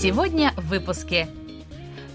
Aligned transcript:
Сегодня 0.00 0.52
в 0.56 0.68
выпуске. 0.68 1.28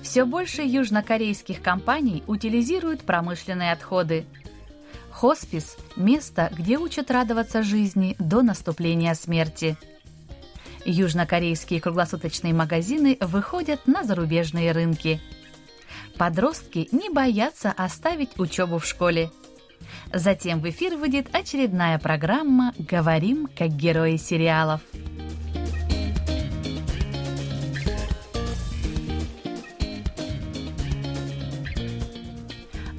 Все 0.02 0.24
больше 0.24 0.62
южнокорейских 0.62 1.62
компаний 1.62 2.24
утилизируют 2.28 3.02
промышленные 3.02 3.74
отходы. 3.74 4.24
Хоспис– 5.12 5.76
место, 5.98 6.50
где 6.58 6.78
учат 6.78 7.12
радоваться 7.12 7.62
жизни 7.62 8.16
до 8.20 8.42
наступления 8.42 9.14
смерти. 9.16 9.76
Южнокорейские 10.86 11.82
круглосуточные 11.82 12.54
магазины 12.54 13.18
выходят 13.20 13.86
на 13.86 14.06
зарубежные 14.06 14.72
рынки. 14.72 15.20
Подростки 16.18 16.88
не 16.94 17.10
боятся 17.10 17.70
оставить 17.70 18.40
учебу 18.40 18.78
в 18.78 18.86
школе. 18.86 19.30
Затем 20.14 20.62
в 20.62 20.70
эфир 20.70 20.96
выйдет 20.96 21.36
очередная 21.36 22.00
программа 22.00 22.74
«Говорим 22.78 23.50
как 23.54 23.72
герои 23.72 24.16
сериалов». 24.16 24.80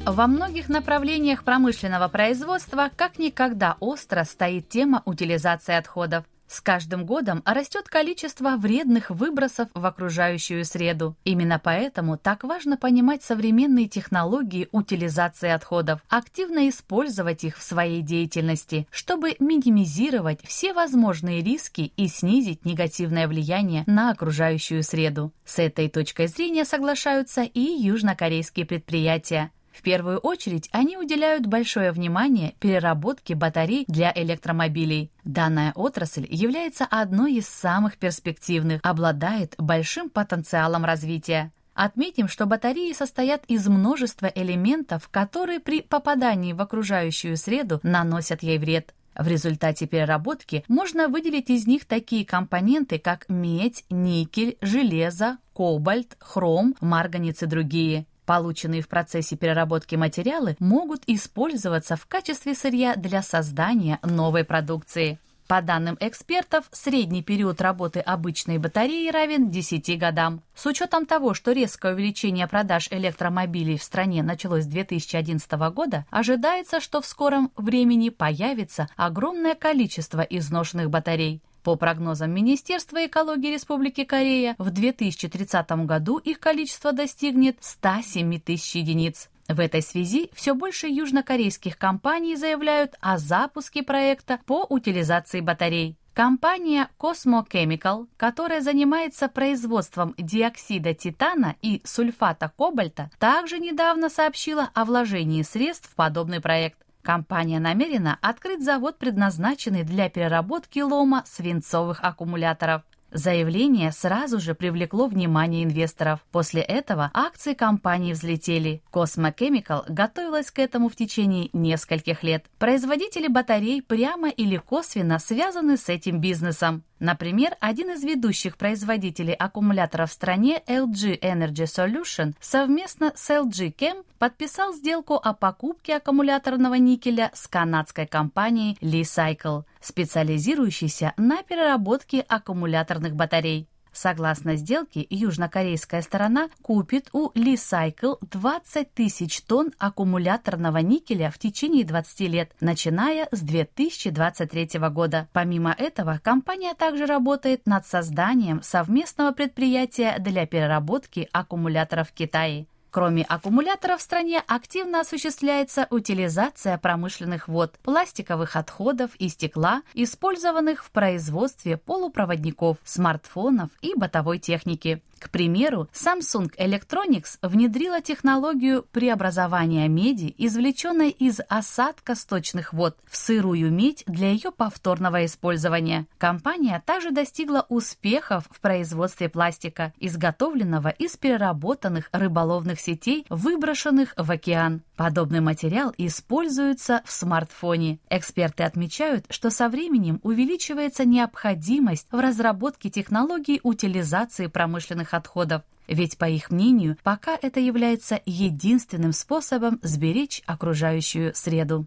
Во 0.06 0.26
многих 0.26 0.68
направлениях 0.68 1.44
промышленного 1.44 2.08
производства 2.08 2.90
как 2.94 3.18
никогда 3.18 3.78
остро 3.80 4.24
стоит 4.24 4.68
тема 4.68 5.02
утилизации 5.06 5.74
отходов. 5.74 6.26
С 6.46 6.60
каждым 6.60 7.06
годом 7.06 7.42
растет 7.46 7.88
количество 7.88 8.56
вредных 8.56 9.08
выбросов 9.08 9.70
в 9.72 9.84
окружающую 9.84 10.66
среду. 10.66 11.16
Именно 11.24 11.58
поэтому 11.58 12.18
так 12.18 12.44
важно 12.44 12.76
понимать 12.76 13.22
современные 13.22 13.88
технологии 13.88 14.68
утилизации 14.72 15.48
отходов, 15.48 16.00
активно 16.10 16.68
использовать 16.68 17.42
их 17.42 17.56
в 17.56 17.62
своей 17.62 18.02
деятельности, 18.02 18.86
чтобы 18.90 19.36
минимизировать 19.38 20.40
все 20.46 20.74
возможные 20.74 21.42
риски 21.42 21.92
и 21.96 22.08
снизить 22.08 22.66
негативное 22.66 23.26
влияние 23.26 23.84
на 23.86 24.10
окружающую 24.10 24.82
среду. 24.82 25.32
С 25.46 25.58
этой 25.58 25.88
точкой 25.88 26.26
зрения 26.26 26.66
соглашаются 26.66 27.42
и 27.42 27.60
южнокорейские 27.60 28.66
предприятия. 28.66 29.50
В 29.74 29.82
первую 29.82 30.18
очередь 30.18 30.68
они 30.70 30.96
уделяют 30.96 31.46
большое 31.46 31.90
внимание 31.90 32.54
переработке 32.60 33.34
батарей 33.34 33.84
для 33.88 34.12
электромобилей. 34.14 35.10
Данная 35.24 35.72
отрасль 35.74 36.26
является 36.30 36.84
одной 36.84 37.34
из 37.34 37.48
самых 37.48 37.98
перспективных, 37.98 38.80
обладает 38.84 39.56
большим 39.58 40.10
потенциалом 40.10 40.84
развития. 40.84 41.52
Отметим, 41.74 42.28
что 42.28 42.46
батареи 42.46 42.92
состоят 42.92 43.44
из 43.48 43.66
множества 43.66 44.30
элементов, 44.32 45.08
которые 45.10 45.58
при 45.58 45.82
попадании 45.82 46.52
в 46.52 46.60
окружающую 46.60 47.36
среду 47.36 47.80
наносят 47.82 48.44
ей 48.44 48.58
вред. 48.58 48.94
В 49.16 49.26
результате 49.26 49.86
переработки 49.86 50.64
можно 50.68 51.08
выделить 51.08 51.50
из 51.50 51.66
них 51.66 51.84
такие 51.84 52.24
компоненты, 52.24 53.00
как 53.00 53.28
медь, 53.28 53.84
никель, 53.90 54.56
железо, 54.60 55.38
кобальт, 55.52 56.16
хром, 56.20 56.76
марганец 56.80 57.42
и 57.42 57.46
другие. 57.46 58.06
Полученные 58.26 58.80
в 58.80 58.88
процессе 58.88 59.36
переработки 59.36 59.96
материалы 59.96 60.56
могут 60.58 61.02
использоваться 61.06 61.96
в 61.96 62.06
качестве 62.06 62.54
сырья 62.54 62.96
для 62.96 63.22
создания 63.22 63.98
новой 64.02 64.44
продукции. 64.44 65.18
По 65.46 65.60
данным 65.60 65.98
экспертов, 66.00 66.64
средний 66.72 67.22
период 67.22 67.60
работы 67.60 68.00
обычной 68.00 68.56
батареи 68.56 69.10
равен 69.10 69.50
10 69.50 69.98
годам. 69.98 70.40
С 70.54 70.64
учетом 70.64 71.04
того, 71.04 71.34
что 71.34 71.52
резкое 71.52 71.92
увеличение 71.92 72.48
продаж 72.48 72.88
электромобилей 72.90 73.76
в 73.76 73.82
стране 73.82 74.22
началось 74.22 74.64
с 74.64 74.68
2011 74.68 75.52
года, 75.74 76.06
ожидается, 76.10 76.80
что 76.80 77.02
в 77.02 77.06
скором 77.06 77.52
времени 77.58 78.08
появится 78.08 78.88
огромное 78.96 79.54
количество 79.54 80.22
изношенных 80.22 80.88
батарей. 80.88 81.42
По 81.64 81.76
прогнозам 81.76 82.30
Министерства 82.30 83.06
экологии 83.06 83.50
Республики 83.50 84.04
Корея, 84.04 84.54
в 84.58 84.68
2030 84.68 85.70
году 85.86 86.18
их 86.18 86.38
количество 86.38 86.92
достигнет 86.92 87.56
107 87.60 88.38
тысяч 88.38 88.74
единиц. 88.74 89.30
В 89.48 89.58
этой 89.58 89.80
связи 89.80 90.30
все 90.34 90.54
больше 90.54 90.88
южнокорейских 90.88 91.78
компаний 91.78 92.36
заявляют 92.36 92.96
о 93.00 93.16
запуске 93.16 93.82
проекта 93.82 94.40
по 94.44 94.66
утилизации 94.68 95.40
батарей. 95.40 95.96
Компания 96.12 96.90
Cosmo 96.98 97.44
Chemical, 97.48 98.08
которая 98.18 98.60
занимается 98.60 99.28
производством 99.28 100.14
диоксида 100.18 100.92
титана 100.92 101.56
и 101.62 101.80
сульфата 101.84 102.52
кобальта, 102.56 103.10
также 103.18 103.58
недавно 103.58 104.10
сообщила 104.10 104.70
о 104.74 104.84
вложении 104.84 105.42
средств 105.42 105.90
в 105.90 105.94
подобный 105.94 106.42
проект. 106.42 106.83
Компания 107.04 107.60
намерена 107.60 108.18
открыть 108.22 108.64
завод, 108.64 108.96
предназначенный 108.96 109.82
для 109.82 110.08
переработки 110.08 110.78
лома 110.78 111.22
свинцовых 111.26 111.98
аккумуляторов. 112.02 112.82
Заявление 113.14 113.92
сразу 113.92 114.40
же 114.40 114.56
привлекло 114.56 115.06
внимание 115.06 115.62
инвесторов. 115.62 116.18
После 116.32 116.62
этого 116.62 117.12
акции 117.14 117.54
компании 117.54 118.12
взлетели. 118.12 118.82
Cosmo 118.92 119.32
Chemical 119.32 119.84
готовилась 119.88 120.50
к 120.50 120.58
этому 120.58 120.88
в 120.88 120.96
течение 120.96 121.48
нескольких 121.52 122.24
лет. 122.24 122.46
Производители 122.58 123.28
батарей 123.28 123.82
прямо 123.82 124.30
или 124.30 124.56
косвенно 124.56 125.20
связаны 125.20 125.76
с 125.76 125.88
этим 125.88 126.20
бизнесом. 126.20 126.82
Например, 126.98 127.56
один 127.60 127.90
из 127.90 128.02
ведущих 128.02 128.56
производителей 128.56 129.34
аккумуляторов 129.34 130.10
в 130.10 130.12
стране 130.14 130.62
LG 130.66 131.20
Energy 131.20 131.66
Solution 131.66 132.34
совместно 132.40 133.12
с 133.14 133.30
LG 133.30 133.74
Chem 133.76 134.04
подписал 134.18 134.72
сделку 134.72 135.20
о 135.22 135.34
покупке 135.34 135.96
аккумуляторного 135.96 136.74
никеля 136.74 137.30
с 137.34 137.46
канадской 137.46 138.06
компанией 138.06 138.78
Li 138.80 139.02
Cycle, 139.02 139.64
специализирующейся 139.84 141.12
на 141.16 141.42
переработке 141.42 142.20
аккумуляторных 142.20 143.14
батарей. 143.14 143.68
Согласно 143.94 144.56
сделке, 144.56 145.06
южнокорейская 145.08 146.02
сторона 146.02 146.48
купит 146.62 147.08
у 147.12 147.30
Li 147.30 147.54
Cycle 147.54 148.18
20 148.22 148.92
тысяч 148.92 149.40
тонн 149.42 149.72
аккумуляторного 149.78 150.78
никеля 150.78 151.30
в 151.30 151.38
течение 151.38 151.84
20 151.84 152.20
лет, 152.28 152.52
начиная 152.60 153.28
с 153.30 153.40
2023 153.40 154.80
года. 154.90 155.28
Помимо 155.32 155.70
этого, 155.70 156.20
компания 156.22 156.74
также 156.74 157.06
работает 157.06 157.66
над 157.66 157.86
созданием 157.86 158.62
совместного 158.62 159.30
предприятия 159.30 160.16
для 160.18 160.44
переработки 160.44 161.28
аккумуляторов 161.32 162.08
в 162.08 162.12
Китае. 162.12 162.66
Кроме 162.94 163.24
аккумуляторов 163.24 163.98
в 163.98 164.02
стране 164.04 164.40
активно 164.46 165.00
осуществляется 165.00 165.88
утилизация 165.90 166.78
промышленных 166.78 167.48
вод, 167.48 167.76
пластиковых 167.82 168.54
отходов 168.54 169.10
и 169.16 169.28
стекла, 169.28 169.82
использованных 169.94 170.84
в 170.84 170.92
производстве 170.92 171.76
полупроводников, 171.76 172.76
смартфонов 172.84 173.70
и 173.82 173.96
бытовой 173.96 174.38
техники. 174.38 175.02
К 175.24 175.30
примеру, 175.30 175.88
Samsung 175.94 176.54
Electronics 176.58 177.38
внедрила 177.40 178.02
технологию 178.02 178.84
преобразования 178.92 179.88
меди, 179.88 180.34
извлеченной 180.36 181.08
из 181.08 181.40
осадка 181.48 182.14
сточных 182.14 182.74
вод, 182.74 182.98
в 183.10 183.16
сырую 183.16 183.72
медь 183.72 184.04
для 184.06 184.28
ее 184.28 184.52
повторного 184.52 185.24
использования. 185.24 186.06
Компания 186.18 186.82
также 186.84 187.10
достигла 187.10 187.64
успехов 187.70 188.44
в 188.50 188.60
производстве 188.60 189.30
пластика, 189.30 189.94
изготовленного 189.98 190.88
из 190.88 191.16
переработанных 191.16 192.10
рыболовных 192.12 192.78
сетей, 192.78 193.24
выброшенных 193.30 194.12
в 194.18 194.30
океан. 194.30 194.82
Подобный 194.96 195.40
материал 195.40 195.92
используется 195.98 197.02
в 197.04 197.10
смартфоне. 197.10 197.98
Эксперты 198.10 198.62
отмечают, 198.62 199.26
что 199.28 199.50
со 199.50 199.68
временем 199.68 200.20
увеличивается 200.22 201.04
необходимость 201.04 202.06
в 202.12 202.18
разработке 202.20 202.90
технологий 202.90 203.60
утилизации 203.64 204.46
промышленных 204.46 205.12
отходов. 205.12 205.62
Ведь, 205.88 206.16
по 206.16 206.26
их 206.26 206.50
мнению, 206.50 206.96
пока 207.02 207.36
это 207.40 207.58
является 207.58 208.20
единственным 208.24 209.12
способом 209.12 209.80
сберечь 209.82 210.42
окружающую 210.46 211.34
среду. 211.34 211.86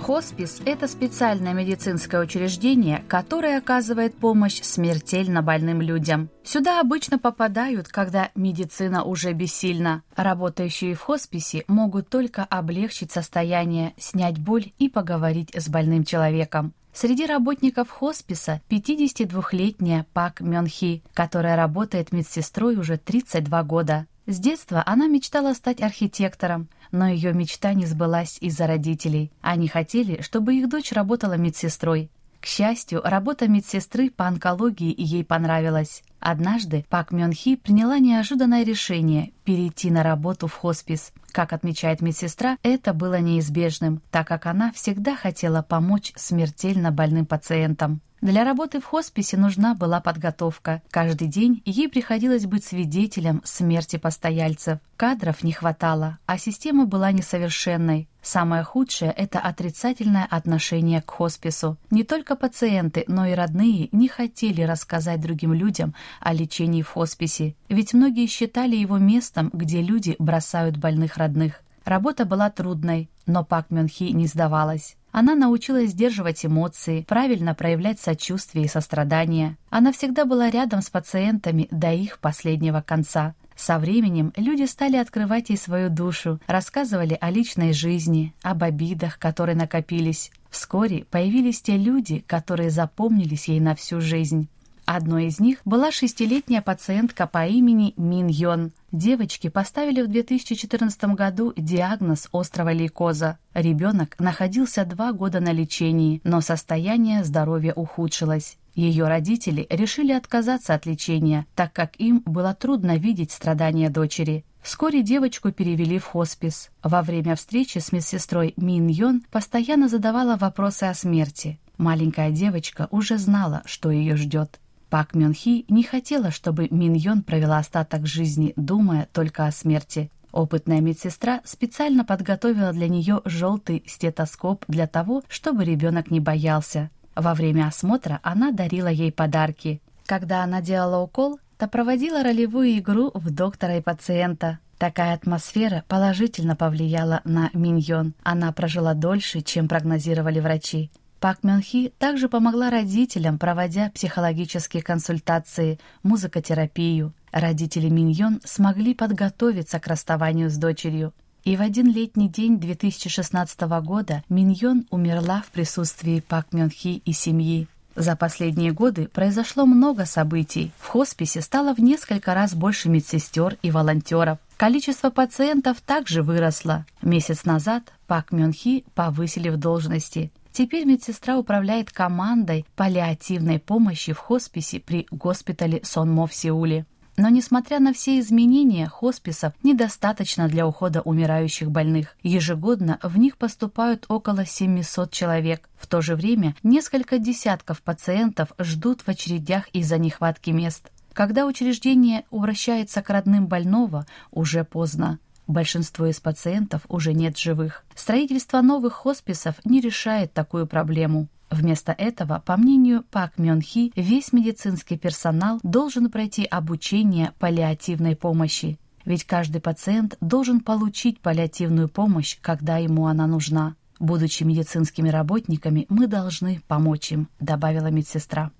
Хоспис– 0.00 0.60
это 0.64 0.88
специальное 0.88 1.52
медицинское 1.52 2.20
учреждение, 2.20 3.04
которое 3.06 3.58
оказывает 3.58 4.16
помощь 4.16 4.62
смертельно 4.62 5.42
больным 5.42 5.82
людям. 5.82 6.30
Сюда 6.42 6.80
обычно 6.80 7.18
попадают, 7.18 7.88
когда 7.88 8.30
медицина 8.34 9.04
уже 9.04 9.32
бессильна. 9.32 10.02
Работающие 10.16 10.94
в 10.94 11.00
хосписе 11.00 11.64
могут 11.68 12.08
только 12.08 12.44
облегчить 12.44 13.12
состояние, 13.12 13.94
снять 13.98 14.38
боль 14.38 14.72
и 14.78 14.88
поговорить 14.88 15.54
с 15.54 15.68
больным 15.68 16.04
человеком. 16.04 16.72
Среди 16.92 17.24
работников 17.24 17.88
хосписа 17.90 18.62
52-летняя 18.68 20.06
Пак 20.12 20.40
Мёнхи, 20.40 21.04
которая 21.14 21.54
работает 21.56 22.10
медсестрой 22.10 22.76
уже 22.76 22.96
32 22.98 23.62
года. 23.62 24.06
С 24.30 24.38
детства 24.38 24.84
она 24.86 25.08
мечтала 25.08 25.54
стать 25.54 25.82
архитектором, 25.82 26.68
но 26.92 27.08
ее 27.08 27.32
мечта 27.32 27.74
не 27.74 27.84
сбылась 27.84 28.38
из-за 28.40 28.68
родителей. 28.68 29.32
Они 29.40 29.66
хотели, 29.66 30.22
чтобы 30.22 30.54
их 30.54 30.68
дочь 30.68 30.92
работала 30.92 31.32
медсестрой. 31.32 32.12
К 32.40 32.46
счастью, 32.46 33.00
работа 33.02 33.48
медсестры 33.48 34.08
по 34.08 34.28
онкологии 34.28 34.94
ей 34.96 35.24
понравилась. 35.24 36.04
Однажды 36.20 36.84
Пак 36.88 37.10
Мён 37.10 37.32
Хи 37.32 37.56
приняла 37.56 37.98
неожиданное 37.98 38.62
решение 38.62 39.32
перейти 39.42 39.90
на 39.90 40.04
работу 40.04 40.46
в 40.46 40.54
хоспис. 40.54 41.12
Как 41.32 41.52
отмечает 41.52 42.00
медсестра, 42.00 42.56
это 42.62 42.94
было 42.94 43.18
неизбежным, 43.18 44.00
так 44.12 44.28
как 44.28 44.46
она 44.46 44.70
всегда 44.70 45.16
хотела 45.16 45.62
помочь 45.62 46.12
смертельно 46.14 46.92
больным 46.92 47.26
пациентам. 47.26 48.00
Для 48.20 48.44
работы 48.44 48.80
в 48.80 48.84
хосписе 48.84 49.38
нужна 49.38 49.74
была 49.74 50.00
подготовка. 50.00 50.82
Каждый 50.90 51.26
день 51.26 51.62
ей 51.64 51.88
приходилось 51.88 52.44
быть 52.44 52.64
свидетелем 52.64 53.40
смерти 53.44 53.96
постояльцев. 53.96 54.78
Кадров 54.98 55.42
не 55.42 55.52
хватало, 55.52 56.18
а 56.26 56.36
система 56.36 56.84
была 56.84 57.12
несовершенной. 57.12 58.10
Самое 58.20 58.62
худшее– 58.62 59.10
это 59.16 59.38
отрицательное 59.38 60.26
отношение 60.28 61.00
к 61.00 61.10
хоспису. 61.10 61.78
Не 61.90 62.04
только 62.04 62.36
пациенты, 62.36 63.04
но 63.08 63.24
и 63.24 63.32
родные 63.32 63.88
не 63.90 64.08
хотели 64.08 64.60
рассказать 64.60 65.22
другим 65.22 65.54
людям 65.54 65.94
о 66.20 66.34
лечении 66.34 66.82
в 66.82 66.90
хосписе, 66.90 67.54
ведь 67.70 67.94
многие 67.94 68.26
считали 68.26 68.76
его 68.76 68.98
местом, 68.98 69.48
где 69.54 69.80
люди 69.80 70.16
бросают 70.18 70.76
больных 70.76 71.16
родных. 71.16 71.62
Работа 71.86 72.26
была 72.26 72.50
трудной, 72.50 73.08
но 73.24 73.44
Пак 73.44 73.70
Мёнхи 73.70 74.12
не 74.12 74.26
сдавалась. 74.26 74.96
Она 75.12 75.34
научилась 75.34 75.90
сдерживать 75.90 76.46
эмоции, 76.46 77.04
правильно 77.08 77.54
проявлять 77.54 78.00
сочувствие 78.00 78.66
и 78.66 78.68
сострадание. 78.68 79.56
Она 79.68 79.92
всегда 79.92 80.24
была 80.24 80.50
рядом 80.50 80.82
с 80.82 80.90
пациентами 80.90 81.68
до 81.70 81.92
их 81.92 82.18
последнего 82.20 82.80
конца. 82.80 83.34
Со 83.56 83.78
временем 83.78 84.32
люди 84.36 84.64
стали 84.64 84.96
открывать 84.96 85.50
ей 85.50 85.58
свою 85.58 85.90
душу, 85.90 86.40
рассказывали 86.46 87.18
о 87.20 87.30
личной 87.30 87.74
жизни, 87.74 88.32
об 88.42 88.62
обидах, 88.62 89.18
которые 89.18 89.54
накопились. 89.54 90.30
Вскоре 90.48 91.04
появились 91.10 91.60
те 91.60 91.76
люди, 91.76 92.24
которые 92.26 92.70
запомнились 92.70 93.48
ей 93.48 93.60
на 93.60 93.74
всю 93.74 94.00
жизнь. 94.00 94.48
Одной 94.92 95.26
из 95.26 95.38
них 95.38 95.60
была 95.64 95.92
шестилетняя 95.92 96.62
пациентка 96.62 97.28
по 97.28 97.46
имени 97.46 97.94
Мин 97.96 98.26
Йон. 98.26 98.72
Девочке 98.90 99.48
поставили 99.48 100.02
в 100.02 100.08
2014 100.08 101.04
году 101.14 101.52
диагноз 101.56 102.28
острого 102.32 102.72
лейкоза. 102.72 103.38
Ребенок 103.54 104.16
находился 104.18 104.84
два 104.84 105.12
года 105.12 105.38
на 105.38 105.52
лечении, 105.52 106.20
но 106.24 106.40
состояние 106.40 107.22
здоровья 107.22 107.72
ухудшилось. 107.72 108.58
Ее 108.74 109.06
родители 109.06 109.64
решили 109.70 110.10
отказаться 110.10 110.74
от 110.74 110.86
лечения, 110.86 111.46
так 111.54 111.72
как 111.72 111.94
им 112.00 112.20
было 112.26 112.52
трудно 112.52 112.96
видеть 112.96 113.30
страдания 113.30 113.90
дочери. 113.90 114.44
Вскоре 114.60 115.04
девочку 115.04 115.52
перевели 115.52 116.00
в 116.00 116.06
хоспис. 116.06 116.70
Во 116.82 117.02
время 117.02 117.36
встречи 117.36 117.78
с 117.78 117.92
медсестрой 117.92 118.54
Мин 118.56 118.88
Йон 118.88 119.22
постоянно 119.30 119.88
задавала 119.88 120.34
вопросы 120.34 120.82
о 120.82 120.94
смерти. 120.94 121.60
Маленькая 121.78 122.32
девочка 122.32 122.88
уже 122.90 123.18
знала, 123.18 123.62
что 123.66 123.92
ее 123.92 124.16
ждет. 124.16 124.58
Пак 124.90 125.14
Мён 125.14 125.32
Хи 125.32 125.64
не 125.68 125.84
хотела, 125.84 126.32
чтобы 126.32 126.66
Мин 126.70 126.94
Йон 126.94 127.22
провела 127.22 127.58
остаток 127.58 128.06
жизни, 128.06 128.52
думая 128.56 129.08
только 129.12 129.46
о 129.46 129.52
смерти. 129.52 130.10
Опытная 130.32 130.80
медсестра 130.80 131.40
специально 131.44 132.04
подготовила 132.04 132.72
для 132.72 132.88
нее 132.88 133.20
желтый 133.24 133.84
стетоскоп 133.86 134.64
для 134.66 134.88
того, 134.88 135.22
чтобы 135.28 135.64
ребенок 135.64 136.10
не 136.10 136.18
боялся. 136.18 136.90
Во 137.14 137.34
время 137.34 137.68
осмотра 137.68 138.18
она 138.24 138.50
дарила 138.50 138.88
ей 138.88 139.12
подарки. 139.12 139.80
Когда 140.06 140.42
она 140.42 140.60
делала 140.60 141.02
укол, 141.02 141.38
то 141.56 141.68
проводила 141.68 142.24
ролевую 142.24 142.76
игру 142.78 143.12
в 143.14 143.30
доктора 143.30 143.76
и 143.76 143.82
пациента. 143.82 144.58
Такая 144.78 145.14
атмосфера 145.14 145.84
положительно 145.88 146.56
повлияла 146.56 147.20
на 147.24 147.50
Миньон. 147.52 148.14
Она 148.22 148.50
прожила 148.52 148.94
дольше, 148.94 149.42
чем 149.42 149.68
прогнозировали 149.68 150.40
врачи. 150.40 150.90
Пак 151.20 151.44
Мён 151.44 151.60
Хи 151.60 151.92
также 151.98 152.30
помогла 152.30 152.70
родителям, 152.70 153.38
проводя 153.38 153.90
психологические 153.90 154.82
консультации, 154.82 155.78
музыкотерапию. 156.02 157.12
Родители 157.30 157.90
Миньон 157.90 158.40
смогли 158.44 158.94
подготовиться 158.94 159.78
к 159.78 159.86
расставанию 159.86 160.48
с 160.48 160.56
дочерью. 160.56 161.12
И 161.44 161.56
в 161.56 161.60
один 161.60 161.92
летний 161.92 162.30
день 162.30 162.58
2016 162.58 163.60
года 163.82 164.24
Миньон 164.30 164.86
умерла 164.90 165.42
в 165.42 165.50
присутствии 165.50 166.20
Пак 166.20 166.54
Мён 166.54 166.70
Хи 166.70 167.02
и 167.04 167.12
семьи. 167.12 167.68
За 167.94 168.16
последние 168.16 168.72
годы 168.72 169.06
произошло 169.08 169.66
много 169.66 170.06
событий. 170.06 170.72
В 170.78 170.86
хосписе 170.86 171.42
стало 171.42 171.74
в 171.74 171.80
несколько 171.80 172.32
раз 172.32 172.54
больше 172.54 172.88
медсестер 172.88 173.58
и 173.62 173.70
волонтеров. 173.70 174.38
Количество 174.56 175.10
пациентов 175.10 175.82
также 175.82 176.22
выросло. 176.22 176.86
Месяц 177.02 177.44
назад 177.44 177.92
Пак 178.06 178.32
Мён 178.32 178.54
Хи 178.54 178.84
повысили 178.94 179.50
в 179.50 179.58
должности. 179.58 180.32
Теперь 180.52 180.84
медсестра 180.84 181.38
управляет 181.38 181.90
командой 181.90 182.66
паллиативной 182.76 183.58
помощи 183.58 184.12
в 184.12 184.18
хосписе 184.18 184.80
при 184.80 185.06
госпитале 185.10 185.80
Сонмо 185.84 186.26
в 186.26 186.34
Сеуле. 186.34 186.86
Но 187.16 187.28
несмотря 187.28 187.80
на 187.80 187.92
все 187.92 188.18
изменения, 188.18 188.88
хосписов 188.88 189.52
недостаточно 189.62 190.48
для 190.48 190.66
ухода 190.66 191.02
умирающих 191.02 191.70
больных. 191.70 192.16
Ежегодно 192.22 192.98
в 193.02 193.18
них 193.18 193.36
поступают 193.36 194.06
около 194.08 194.46
700 194.46 195.10
человек. 195.12 195.68
В 195.76 195.86
то 195.86 196.00
же 196.00 196.16
время 196.16 196.56
несколько 196.62 197.18
десятков 197.18 197.82
пациентов 197.82 198.52
ждут 198.58 199.02
в 199.02 199.08
очередях 199.08 199.68
из-за 199.68 199.98
нехватки 199.98 200.50
мест. 200.50 200.90
Когда 201.12 201.44
учреждение 201.44 202.24
обращается 202.30 203.02
к 203.02 203.10
родным 203.10 203.46
больного, 203.48 204.06
уже 204.30 204.64
поздно. 204.64 205.18
Большинство 205.50 206.06
из 206.06 206.20
пациентов 206.20 206.82
уже 206.88 207.12
нет 207.12 207.36
живых. 207.36 207.84
Строительство 207.96 208.60
новых 208.60 208.92
хосписов 208.92 209.56
не 209.64 209.80
решает 209.80 210.32
такую 210.32 210.68
проблему. 210.68 211.26
Вместо 211.50 211.90
этого, 211.90 212.40
по 212.46 212.56
мнению 212.56 213.02
Пак 213.10 213.36
Мён 213.36 213.60
Хи, 213.60 213.92
весь 213.96 214.32
медицинский 214.32 214.96
персонал 214.96 215.58
должен 215.64 216.08
пройти 216.08 216.44
обучение 216.44 217.32
паллиативной 217.40 218.14
помощи. 218.14 218.78
Ведь 219.04 219.24
каждый 219.24 219.60
пациент 219.60 220.16
должен 220.20 220.60
получить 220.60 221.18
паллиативную 221.18 221.88
помощь, 221.88 222.38
когда 222.40 222.76
ему 222.76 223.08
она 223.08 223.26
нужна. 223.26 223.74
Будучи 223.98 224.44
медицинскими 224.44 225.08
работниками, 225.08 225.84
мы 225.88 226.06
должны 226.06 226.62
помочь 226.68 227.10
им, 227.10 227.28
добавила 227.40 227.88
медсестра. 227.88 228.52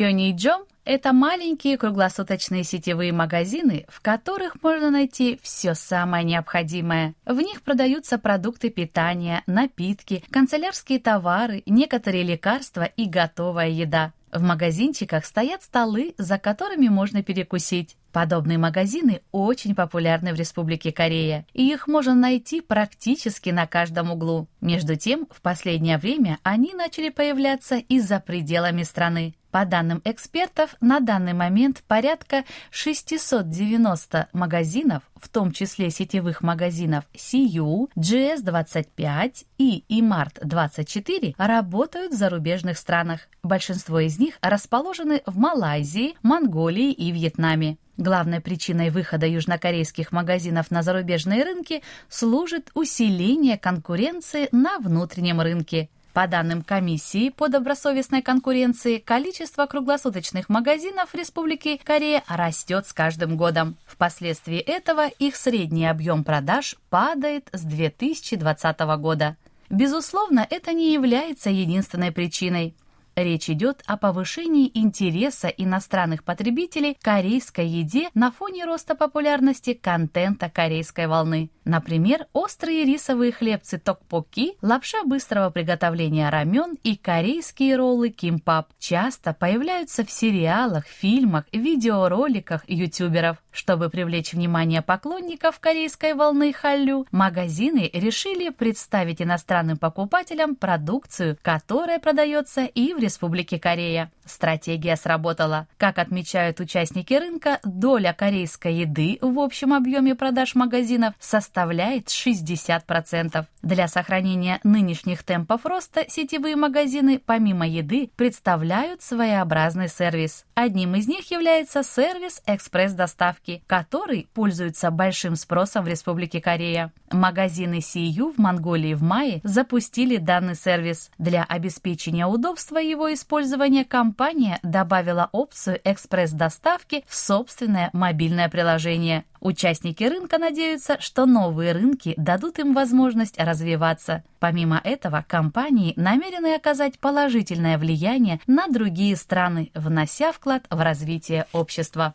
Пионейджом– 0.00 0.62
это 0.86 1.12
маленькие 1.12 1.76
круглосуточные 1.76 2.64
сетевые 2.64 3.12
магазины, 3.12 3.84
в 3.90 4.00
которых 4.00 4.62
можно 4.62 4.88
найти 4.90 5.38
все 5.42 5.74
самое 5.74 6.24
необходимое. 6.24 7.14
В 7.26 7.38
них 7.38 7.60
продаются 7.60 8.16
продукты 8.16 8.70
питания, 8.70 9.42
напитки, 9.46 10.24
канцелярские 10.30 11.00
товары, 11.00 11.62
некоторые 11.66 12.22
лекарства 12.22 12.84
и 12.84 13.04
готовая 13.04 13.68
еда. 13.68 14.14
В 14.32 14.40
магазинчиках 14.40 15.26
стоят 15.26 15.62
столы, 15.62 16.14
за 16.16 16.38
которыми 16.38 16.88
можно 16.88 17.22
перекусить. 17.22 17.98
Подобные 18.10 18.56
магазины 18.56 19.20
очень 19.32 19.74
популярны 19.74 20.32
в 20.32 20.36
Республике 20.36 20.92
Корея, 20.92 21.44
и 21.52 21.70
их 21.70 21.88
можно 21.88 22.14
найти 22.14 22.62
практически 22.62 23.50
на 23.50 23.66
каждом 23.66 24.10
углу. 24.10 24.48
Между 24.62 24.96
тем, 24.96 25.28
в 25.30 25.42
последнее 25.42 25.98
время 25.98 26.38
они 26.42 26.72
начали 26.72 27.10
появляться 27.10 27.76
и 27.76 28.00
за 28.00 28.18
пределами 28.18 28.82
страны. 28.82 29.34
По 29.50 29.64
данным 29.64 30.00
экспертов, 30.04 30.76
на 30.80 31.00
данный 31.00 31.32
момент 31.32 31.82
порядка 31.88 32.44
690 32.70 34.28
магазинов, 34.32 35.02
в 35.16 35.28
том 35.28 35.50
числе 35.50 35.90
сетевых 35.90 36.42
магазинов 36.42 37.04
CU, 37.14 37.88
GS25 37.96 39.46
и 39.58 39.84
eMart24, 39.90 41.34
работают 41.36 42.12
в 42.12 42.16
зарубежных 42.16 42.78
странах. 42.78 43.28
Большинство 43.42 43.98
из 43.98 44.18
них 44.20 44.38
расположены 44.40 45.22
в 45.26 45.36
Малайзии, 45.36 46.14
Монголии 46.22 46.92
и 46.92 47.10
Вьетнаме. 47.10 47.76
Главной 47.96 48.40
причиной 48.40 48.88
выхода 48.88 49.26
южнокорейских 49.26 50.12
магазинов 50.12 50.70
на 50.70 50.82
зарубежные 50.82 51.44
рынки 51.44 51.82
служит 52.08 52.70
усиление 52.74 53.58
конкуренции 53.58 54.48
на 54.52 54.78
внутреннем 54.78 55.40
рынке. 55.40 55.90
По 56.12 56.26
данным 56.26 56.62
комиссии 56.62 57.28
по 57.28 57.48
добросовестной 57.48 58.20
конкуренции, 58.20 58.98
количество 58.98 59.66
круглосуточных 59.66 60.48
магазинов 60.48 61.14
Республики 61.14 61.80
Корея 61.82 62.24
растет 62.26 62.86
с 62.86 62.92
каждым 62.92 63.36
годом. 63.36 63.76
Впоследствии 63.86 64.58
этого 64.58 65.06
их 65.06 65.36
средний 65.36 65.86
объем 65.86 66.24
продаж 66.24 66.74
падает 66.88 67.48
с 67.52 67.62
2020 67.62 68.80
года. 68.98 69.36
Безусловно, 69.68 70.44
это 70.50 70.72
не 70.72 70.92
является 70.92 71.48
единственной 71.48 72.10
причиной. 72.10 72.74
Речь 73.14 73.50
идет 73.50 73.82
о 73.86 73.96
повышении 73.96 74.70
интереса 74.74 75.48
иностранных 75.48 76.24
потребителей 76.24 76.94
к 76.94 77.04
корейской 77.04 77.66
еде 77.66 78.08
на 78.14 78.32
фоне 78.32 78.64
роста 78.64 78.94
популярности 78.94 79.74
контента 79.74 80.48
корейской 80.48 81.06
волны. 81.06 81.50
Например, 81.70 82.26
острые 82.32 82.84
рисовые 82.84 83.30
хлебцы 83.30 83.78
токпоки, 83.78 84.54
лапша 84.60 85.04
быстрого 85.04 85.50
приготовления 85.50 86.28
рамен 86.28 86.76
и 86.82 86.96
корейские 86.96 87.76
роллы 87.76 88.08
кимпап 88.08 88.70
часто 88.80 89.32
появляются 89.32 90.04
в 90.04 90.10
сериалах, 90.10 90.84
фильмах, 90.86 91.44
видеороликах 91.52 92.68
ютуберов. 92.68 93.36
Чтобы 93.52 93.88
привлечь 93.88 94.32
внимание 94.32 94.82
поклонников 94.82 95.60
корейской 95.60 96.14
волны 96.14 96.52
халлю, 96.52 97.06
магазины 97.12 97.88
решили 97.92 98.48
представить 98.48 99.22
иностранным 99.22 99.76
покупателям 99.76 100.56
продукцию, 100.56 101.38
которая 101.40 102.00
продается 102.00 102.64
и 102.64 102.94
в 102.94 102.98
Республике 102.98 103.60
Корея. 103.60 104.10
Стратегия 104.24 104.96
сработала. 104.96 105.68
Как 105.76 105.98
отмечают 105.98 106.60
участники 106.60 107.14
рынка, 107.14 107.58
доля 107.64 108.12
корейской 108.16 108.74
еды 108.74 109.18
в 109.20 109.38
общем 109.38 109.72
объеме 109.72 110.14
продаж 110.14 110.54
магазинов 110.54 111.14
составляет 111.18 111.59
60%. 112.06 113.46
Для 113.62 113.88
сохранения 113.88 114.60
нынешних 114.64 115.22
темпов 115.22 115.66
роста 115.66 116.04
сетевые 116.08 116.56
магазины 116.56 117.20
помимо 117.24 117.66
еды 117.66 118.10
представляют 118.16 119.02
своеобразный 119.02 119.88
сервис. 119.88 120.46
Одним 120.54 120.94
из 120.94 121.08
них 121.08 121.30
является 121.30 121.82
сервис 121.82 122.42
экспресс-доставки, 122.46 123.62
который 123.66 124.28
пользуется 124.32 124.90
большим 124.90 125.36
спросом 125.36 125.84
в 125.84 125.88
Республике 125.88 126.40
Корея. 126.40 126.92
Магазины 127.10 127.80
CU 127.80 128.32
в 128.32 128.38
Монголии 128.38 128.94
в 128.94 129.02
мае 129.02 129.40
запустили 129.44 130.16
данный 130.16 130.54
сервис. 130.54 131.10
Для 131.18 131.44
обеспечения 131.44 132.26
удобства 132.26 132.78
его 132.78 133.12
использования 133.12 133.84
компания 133.84 134.58
добавила 134.62 135.28
опцию 135.32 135.80
экспресс-доставки 135.84 137.04
в 137.06 137.14
собственное 137.14 137.90
мобильное 137.92 138.48
приложение. 138.48 139.24
Участники 139.40 140.04
рынка 140.04 140.36
надеются, 140.38 141.00
что 141.00 141.24
новые 141.24 141.72
рынки 141.72 142.14
дадут 142.18 142.58
им 142.58 142.74
возможность 142.74 143.38
развиваться. 143.38 144.22
Помимо 144.38 144.80
этого, 144.84 145.24
компании 145.26 145.94
намерены 145.96 146.54
оказать 146.54 146.98
положительное 146.98 147.78
влияние 147.78 148.40
на 148.46 148.68
другие 148.68 149.16
страны, 149.16 149.70
внося 149.74 150.32
вклад 150.32 150.66
в 150.68 150.78
развитие 150.80 151.46
общества. 151.52 152.14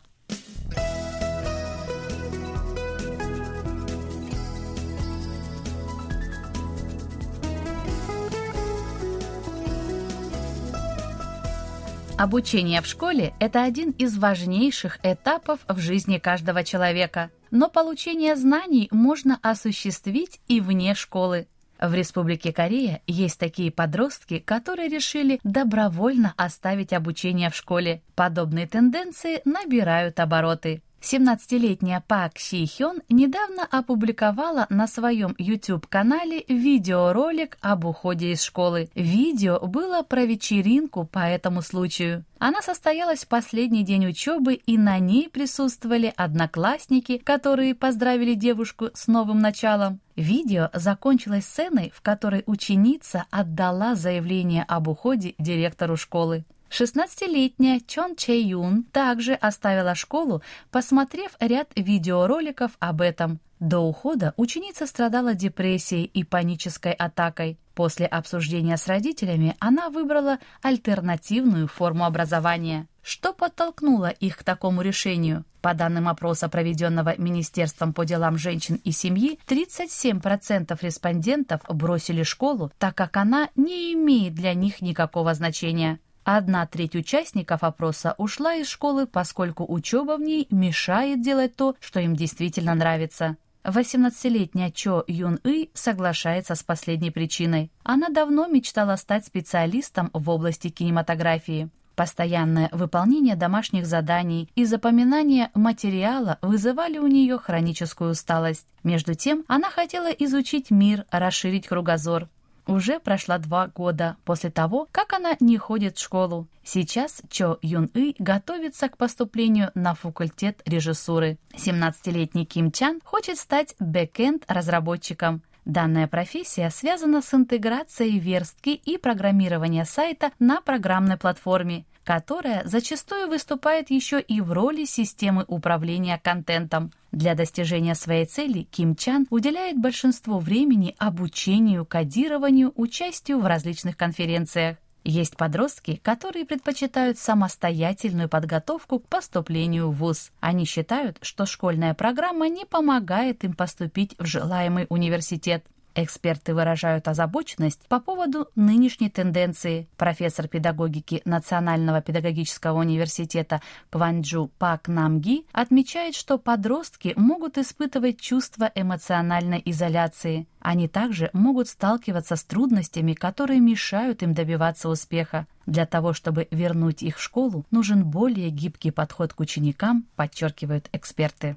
Обучение 12.18 12.80
в 12.80 12.86
школе– 12.86 13.34
это 13.40 13.62
один 13.62 13.90
из 13.90 14.16
важнейших 14.16 15.00
этапов 15.02 15.60
в 15.68 15.78
жизни 15.78 16.16
каждого 16.16 16.64
человека. 16.64 17.30
Но 17.50 17.68
получение 17.68 18.36
знаний 18.36 18.88
можно 18.90 19.38
осуществить 19.42 20.40
и 20.48 20.62
вне 20.62 20.94
школы. 20.94 21.46
В 21.78 21.92
Республике 21.92 22.54
Корея 22.54 23.02
есть 23.06 23.38
такие 23.38 23.70
подростки, 23.70 24.38
которые 24.38 24.88
решили 24.88 25.40
добровольно 25.44 26.32
оставить 26.38 26.94
обучение 26.94 27.50
в 27.50 27.54
школе. 27.54 28.02
Подобные 28.14 28.66
тенденции 28.66 29.42
набирают 29.44 30.18
обороты. 30.18 30.82
17-летняя 31.06 32.02
Пак 32.04 32.36
Си 32.36 32.66
Хён 32.66 33.00
недавно 33.08 33.64
опубликовала 33.64 34.66
на 34.70 34.88
своем 34.88 35.36
YouTube-канале 35.38 36.44
видеоролик 36.48 37.58
об 37.60 37.84
уходе 37.84 38.32
из 38.32 38.42
школы. 38.42 38.90
Видео 38.96 39.60
было 39.60 40.02
про 40.02 40.24
вечеринку 40.24 41.04
по 41.06 41.20
этому 41.20 41.62
случаю. 41.62 42.24
Она 42.40 42.60
состоялась 42.60 43.24
в 43.24 43.28
последний 43.28 43.84
день 43.84 44.06
учебы, 44.06 44.54
и 44.54 44.76
на 44.76 44.98
ней 44.98 45.28
присутствовали 45.28 46.12
одноклассники, 46.16 47.18
которые 47.18 47.76
поздравили 47.76 48.34
девушку 48.34 48.88
с 48.92 49.06
новым 49.06 49.38
началом. 49.38 50.00
Видео 50.16 50.70
закончилось 50.74 51.46
сценой, 51.46 51.92
в 51.94 52.02
которой 52.02 52.42
ученица 52.46 53.26
отдала 53.30 53.94
заявление 53.94 54.64
об 54.64 54.88
уходе 54.88 55.34
директору 55.38 55.96
школы. 55.96 56.44
16-летняя 56.70 57.80
Чон 57.86 58.16
Чэ 58.16 58.40
Юн 58.40 58.84
также 58.84 59.34
оставила 59.34 59.94
школу, 59.94 60.42
посмотрев 60.70 61.32
ряд 61.40 61.68
видеороликов 61.76 62.72
об 62.80 63.00
этом. 63.00 63.40
До 63.60 63.80
ухода 63.80 64.34
ученица 64.36 64.86
страдала 64.86 65.34
депрессией 65.34 66.04
и 66.04 66.24
панической 66.24 66.92
атакой. 66.92 67.58
После 67.74 68.06
обсуждения 68.06 68.76
с 68.76 68.86
родителями 68.86 69.56
она 69.60 69.88
выбрала 69.88 70.38
альтернативную 70.62 71.68
форму 71.68 72.04
образования. 72.04 72.86
Что 73.02 73.32
подтолкнуло 73.32 74.08
их 74.08 74.36
к 74.38 74.44
такому 74.44 74.82
решению? 74.82 75.44
По 75.62 75.74
данным 75.74 76.08
опроса, 76.08 76.48
проведенного 76.48 77.14
Министерством 77.18 77.92
по 77.92 78.04
делам 78.04 78.36
женщин 78.36 78.80
и 78.84 78.92
семьи, 78.92 79.38
37% 79.46 80.76
респондентов 80.80 81.60
бросили 81.68 82.22
школу, 82.24 82.70
так 82.78 82.94
как 82.94 83.16
она 83.16 83.48
не 83.56 83.92
имеет 83.94 84.34
для 84.34 84.54
них 84.54 84.82
никакого 84.82 85.34
значения. 85.34 85.98
Одна 86.28 86.66
треть 86.66 86.96
участников 86.96 87.62
опроса 87.62 88.16
ушла 88.18 88.56
из 88.56 88.66
школы, 88.66 89.06
поскольку 89.06 89.64
учеба 89.72 90.16
в 90.16 90.20
ней 90.20 90.48
мешает 90.50 91.22
делать 91.22 91.54
то, 91.54 91.76
что 91.78 92.00
им 92.00 92.16
действительно 92.16 92.74
нравится. 92.74 93.36
18-летняя 93.62 94.72
Чо 94.72 95.04
Юн 95.06 95.38
И 95.44 95.70
соглашается 95.72 96.56
с 96.56 96.64
последней 96.64 97.12
причиной. 97.12 97.70
Она 97.84 98.08
давно 98.08 98.48
мечтала 98.48 98.96
стать 98.96 99.24
специалистом 99.24 100.10
в 100.12 100.28
области 100.28 100.68
кинематографии. 100.68 101.70
Постоянное 101.94 102.70
выполнение 102.72 103.36
домашних 103.36 103.86
заданий 103.86 104.50
и 104.56 104.64
запоминание 104.64 105.52
материала 105.54 106.38
вызывали 106.42 106.98
у 106.98 107.06
нее 107.06 107.38
хроническую 107.38 108.10
усталость. 108.10 108.66
Между 108.82 109.14
тем, 109.14 109.44
она 109.46 109.70
хотела 109.70 110.10
изучить 110.10 110.72
мир, 110.72 111.04
расширить 111.12 111.68
кругозор. 111.68 112.28
Уже 112.66 112.98
прошла 112.98 113.38
два 113.38 113.68
года 113.68 114.16
после 114.24 114.50
того, 114.50 114.88
как 114.90 115.12
она 115.12 115.36
не 115.38 115.56
ходит 115.56 115.96
в 115.96 116.02
школу. 116.02 116.48
Сейчас 116.64 117.22
Чо 117.30 117.58
Юн 117.62 117.86
И 117.94 118.16
готовится 118.18 118.88
к 118.88 118.96
поступлению 118.96 119.70
на 119.74 119.94
факультет 119.94 120.62
режиссуры. 120.66 121.38
17-летний 121.52 122.44
Ким 122.44 122.72
Чан 122.72 123.00
хочет 123.04 123.38
стать 123.38 123.76
бэкенд-разработчиком. 123.78 125.42
Данная 125.64 126.08
профессия 126.08 126.70
связана 126.70 127.22
с 127.22 127.34
интеграцией 127.34 128.18
верстки 128.18 128.70
и 128.70 128.98
программирования 128.98 129.84
сайта 129.84 130.30
на 130.38 130.60
программной 130.60 131.16
платформе, 131.16 131.84
которая 132.06 132.62
зачастую 132.64 133.28
выступает 133.28 133.90
еще 133.90 134.20
и 134.20 134.40
в 134.40 134.52
роли 134.52 134.84
системы 134.84 135.44
управления 135.48 136.20
контентом. 136.22 136.92
Для 137.10 137.34
достижения 137.34 137.96
своей 137.96 138.26
цели 138.26 138.62
Ким 138.62 138.94
Чан 138.94 139.26
уделяет 139.28 139.76
большинство 139.76 140.38
времени 140.38 140.94
обучению, 140.98 141.84
кодированию, 141.84 142.72
участию 142.76 143.40
в 143.40 143.46
различных 143.46 143.96
конференциях. 143.96 144.76
Есть 145.02 145.36
подростки, 145.36 146.00
которые 146.02 146.44
предпочитают 146.44 147.18
самостоятельную 147.18 148.28
подготовку 148.28 149.00
к 149.00 149.08
поступлению 149.08 149.90
в 149.90 149.96
ВУЗ. 149.96 150.30
Они 150.38 150.64
считают, 150.64 151.18
что 151.22 151.44
школьная 151.44 151.94
программа 151.94 152.48
не 152.48 152.64
помогает 152.64 153.42
им 153.42 153.54
поступить 153.54 154.14
в 154.18 154.26
желаемый 154.26 154.86
университет. 154.90 155.64
Эксперты 155.98 156.54
выражают 156.54 157.08
озабоченность 157.08 157.88
по 157.88 158.00
поводу 158.00 158.48
нынешней 158.54 159.08
тенденции. 159.08 159.88
Профессор 159.96 160.46
педагогики 160.46 161.22
Национального 161.24 162.02
педагогического 162.02 162.80
университета 162.80 163.62
Кванджу 163.88 164.50
Пак 164.58 164.88
Намги 164.88 165.46
отмечает, 165.52 166.14
что 166.14 166.36
подростки 166.36 167.14
могут 167.16 167.56
испытывать 167.56 168.20
чувство 168.20 168.70
эмоциональной 168.74 169.62
изоляции. 169.64 170.46
Они 170.60 170.86
также 170.86 171.30
могут 171.32 171.66
сталкиваться 171.66 172.36
с 172.36 172.44
трудностями, 172.44 173.14
которые 173.14 173.60
мешают 173.60 174.22
им 174.22 174.34
добиваться 174.34 174.90
успеха. 174.90 175.46
Для 175.64 175.86
того, 175.86 176.12
чтобы 176.12 176.46
вернуть 176.50 177.02
их 177.02 177.16
в 177.16 177.22
школу, 177.22 177.64
нужен 177.70 178.04
более 178.04 178.50
гибкий 178.50 178.90
подход 178.90 179.32
к 179.32 179.40
ученикам, 179.40 180.06
подчеркивают 180.14 180.90
эксперты. 180.92 181.56